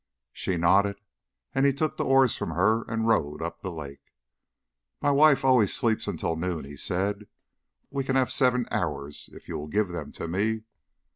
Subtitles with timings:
[0.33, 0.99] She nodded,
[1.53, 4.11] and he took the oars from her and rowed up the lake.
[4.99, 7.27] "My wife always sleeps until noon," he said.
[7.91, 10.63] "We can have seven hours if you will give them to me."